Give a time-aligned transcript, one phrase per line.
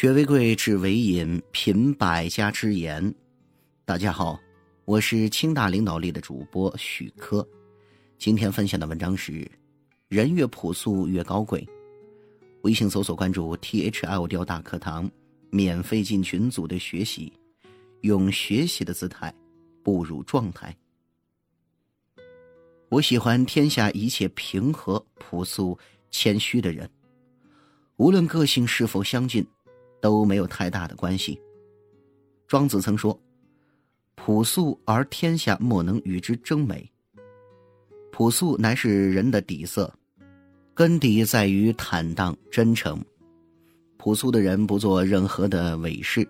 [0.00, 3.12] 学为贵，知为引，品百家之言。
[3.84, 4.38] 大家好，
[4.84, 7.44] 我是清大领导力的主播许科。
[8.16, 9.50] 今天分享的文章是：
[10.06, 11.68] 人越朴素越高贵。
[12.62, 15.10] 微信搜索关注 “T H L 调大课堂”，
[15.50, 17.32] 免费进群组的学习，
[18.02, 19.34] 用学习的姿态
[19.82, 20.72] 步入状态。
[22.88, 25.76] 我喜欢天下一切平和、朴素、
[26.12, 26.88] 谦虚的人，
[27.96, 29.44] 无论个性是否相近。
[30.00, 31.40] 都没有太大的关系。
[32.46, 33.18] 庄子曾说
[34.16, 36.90] ：“朴素而天下莫能与之争美。”
[38.10, 39.92] 朴素乃是人的底色，
[40.74, 43.00] 根底在于坦荡真诚。
[43.96, 46.26] 朴素的人不做任何的伪饰，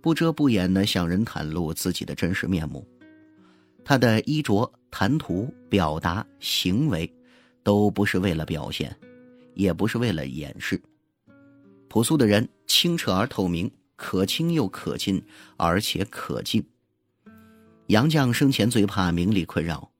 [0.00, 2.86] 不遮不掩的向人袒露自己的真实面目。
[3.84, 7.10] 他的衣着、谈吐、表达、行为，
[7.62, 8.94] 都不是为了表现，
[9.54, 10.80] 也不是为了掩饰。
[11.88, 15.20] 朴素的人清澈而透明，可亲又可近，
[15.56, 16.64] 而且可敬。
[17.88, 19.90] 杨绛生前最怕名利困扰，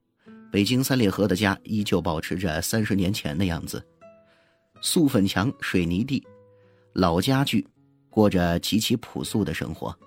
[0.52, 3.84] 北京三里河的家依旧保持着三十年前的样子，
[4.82, 6.22] 素粉墙、水泥地，
[6.92, 7.66] 老家具，
[8.10, 9.98] 过着极其朴素的生活。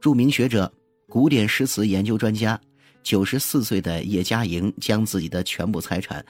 [0.00, 0.72] 著名学者、
[1.08, 2.58] 古典诗词研究专家、
[3.02, 6.24] 九十四岁的叶嘉莹，将自己的全部财产，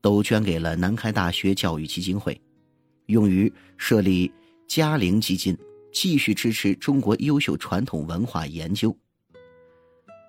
[0.00, 2.40] 都捐给了南开大学教育基金会。
[3.06, 4.32] 用于设立
[4.66, 5.56] 嘉陵基金，
[5.92, 8.96] 继续支持中国优秀传统文化研究。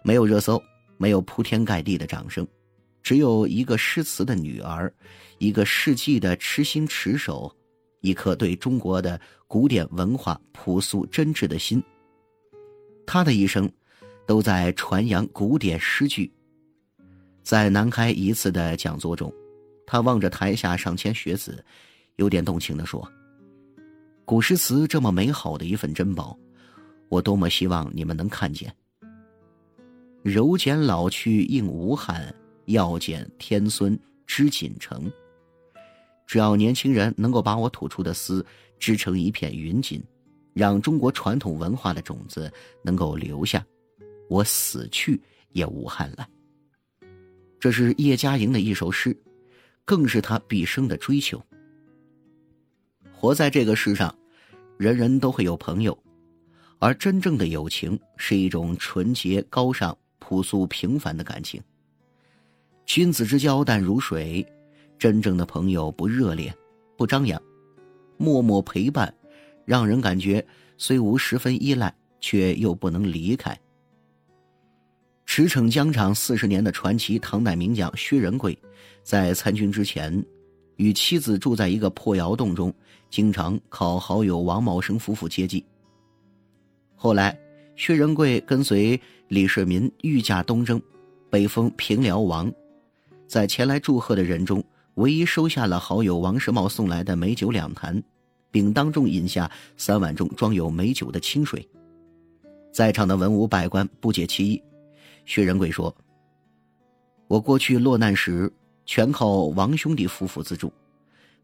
[0.04, 0.62] 没有热搜，
[0.98, 2.46] 没有铺天盖地的掌声，
[3.02, 4.94] 只有一个诗词的女儿，
[5.38, 7.50] 一个世纪的痴心持守，
[8.02, 11.82] 一颗对中国的古典文化朴素真挚的心。
[13.06, 13.72] 他的一生，
[14.28, 16.30] 都在传扬古典诗句。
[17.44, 19.34] 在南开一次的讲座中，
[19.86, 21.64] 他望着台下上千学子。
[22.18, 23.12] 有点动情地说
[24.26, 26.38] ：“古诗词这么美好的一份珍宝，
[27.10, 28.74] 我多么希望你们能看见。
[30.24, 32.34] 柔简老去应无憾，
[32.66, 35.12] 要见天孙知锦城。
[36.26, 38.44] 只要年轻人能够把我吐出的丝
[38.80, 40.02] 织成一片云锦，
[40.54, 42.52] 让中国传统文化的种子
[42.82, 43.64] 能够留下，
[44.30, 46.26] 我死去也无憾了。”
[47.60, 49.16] 这是叶嘉莹的一首诗，
[49.84, 51.44] 更是他毕生的追求。
[53.24, 54.14] 活在这个世上，
[54.78, 55.98] 人人都会有朋友，
[56.78, 61.64] 而真正的友情是一种纯洁、高尚、朴素、平凡的感情。
[62.86, 64.46] 君子之交淡如水，
[65.00, 66.54] 真正的朋友不热烈，
[66.98, 67.42] 不张扬，
[68.18, 69.16] 默默陪伴，
[69.64, 70.46] 让人感觉
[70.78, 73.58] 虽无十分依赖，却又不能离开。
[75.26, 78.60] 驰骋疆场四十年的传奇唐代名将薛仁贵，
[79.02, 80.22] 在参军之前。
[80.78, 82.74] 与妻子住在一个破窑洞中，
[83.10, 85.64] 经常靠好友王茂生夫妇接济。
[86.96, 87.38] 后来，
[87.76, 90.82] 薛仁贵跟随李世民御驾东征，
[91.30, 92.52] 被封平辽王。
[93.28, 94.64] 在前来祝贺的人中，
[94.96, 98.02] 唯一收下了好友王世茂送来的美酒两坛，
[98.52, 101.68] 并当众饮下三碗中装有美酒的清水。
[102.72, 104.62] 在场的文武百官不解其意。
[105.26, 105.96] 薛仁贵说
[107.28, 108.52] ：“我过去落难时。”
[108.86, 110.72] 全靠王兄弟夫妇资助，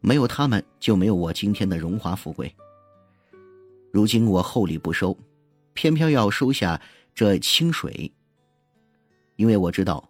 [0.00, 2.54] 没有他们就没有我今天的荣华富贵。
[3.90, 5.16] 如今我厚礼不收，
[5.72, 6.80] 偏偏要收下
[7.14, 8.12] 这清水，
[9.36, 10.06] 因为我知道，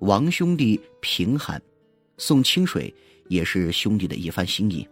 [0.00, 1.60] 王兄弟贫寒，
[2.18, 2.94] 送清水
[3.28, 4.86] 也是兄弟的一番心意。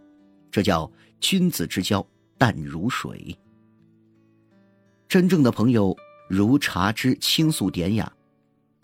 [0.49, 2.05] 这叫君子之交
[2.37, 3.37] 淡如水。
[5.07, 5.95] 真正的朋友
[6.27, 8.11] 如茶之清素典雅，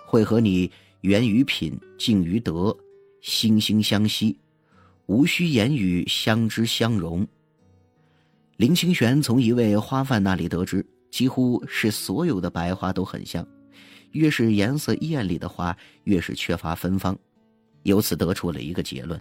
[0.06, 0.72] 会和你。
[1.08, 2.78] 源于品，静于德，
[3.24, 4.38] 惺惺相惜，
[5.06, 7.26] 无需言语，相知相融。
[8.58, 13.48] 林清玄从一位花贩那里得知，几乎是所有的白花都很香，
[14.12, 15.74] 越是颜色艳丽的花，
[16.04, 17.18] 越是缺乏芬芳。
[17.84, 19.18] 由此得出了一个结论：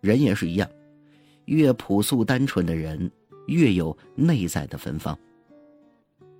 [0.00, 0.70] 人也是一样，
[1.46, 3.10] 越朴素单纯的人，
[3.48, 5.18] 越有内在的芬芳。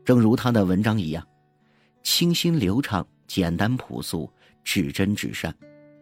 [0.04, 1.26] 正如他的文章一样，
[2.04, 3.04] 清新流畅。
[3.28, 4.31] 简单朴素，
[4.66, 5.54] 至真至善，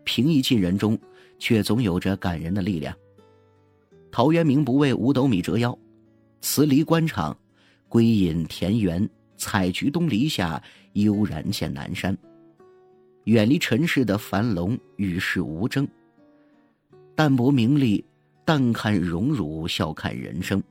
[0.04, 0.98] 平易近人中，
[1.38, 2.96] 却总有着感人的力量。
[4.10, 5.78] 陶渊明不为五斗米折腰，
[6.40, 7.36] 辞离官场，
[7.90, 9.06] 归隐田园，
[9.36, 10.60] 采菊东篱下，
[10.94, 12.16] 悠然见南山。
[13.24, 15.86] 远离尘世的樊笼，与世无争，
[17.14, 18.02] 淡泊名利，
[18.46, 20.62] 淡看荣辱，笑看人生。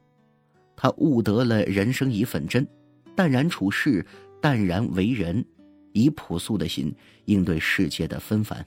[0.76, 2.68] 他悟得了人生一份真，
[3.16, 4.04] 淡然处世，
[4.42, 5.46] 淡然为人。
[5.94, 6.94] 以朴素的心
[7.26, 8.66] 应对世界的纷繁，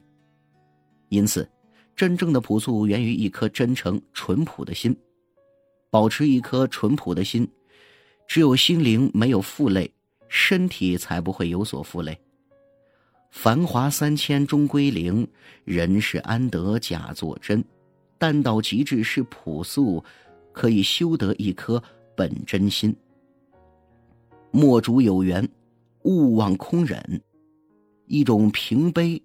[1.11, 1.49] 因此，
[1.94, 4.96] 真正的朴素源于一颗真诚淳朴的心。
[5.90, 7.46] 保持一颗淳朴的心。
[8.28, 9.88] 只有心灵没有负累，
[10.28, 12.19] 身体才不会有所负累。
[13.31, 15.26] 繁华三千终归零，
[15.64, 17.64] 人世安得假作真？
[18.19, 20.02] 淡到极致是朴素，
[20.52, 21.81] 可以修得一颗
[22.17, 22.94] 本真心。
[24.50, 25.49] 莫主有缘，
[26.06, 27.20] 勿忘空忍，
[28.06, 29.20] 一种平悲，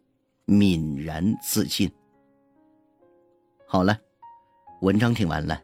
[0.47, 1.87] 泯然自尽。
[3.67, 3.95] 好了，
[4.81, 5.61] 文章听完了，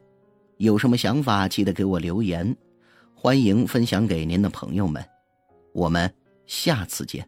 [0.57, 2.55] 有什么想法记得给我留言。
[3.15, 5.03] 欢迎分享给您的朋友们，
[5.73, 6.13] 我们
[6.45, 7.27] 下次见。